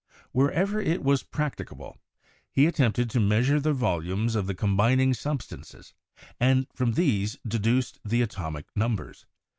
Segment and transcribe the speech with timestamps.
[0.31, 1.99] Wherever it was practicable,
[2.51, 5.93] he attempted to measure the volumes of the combining sub stances,
[6.39, 9.27] and from these deduced the atomic numbers.